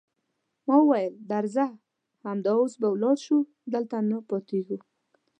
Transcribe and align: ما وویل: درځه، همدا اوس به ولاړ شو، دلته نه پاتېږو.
ما 0.67 0.75
وویل: 0.81 1.13
درځه، 1.31 1.65
همدا 2.25 2.51
اوس 2.59 2.73
به 2.81 2.87
ولاړ 2.91 3.15
شو، 3.25 3.37
دلته 3.73 3.95
نه 4.09 4.17
پاتېږو. 4.29 4.77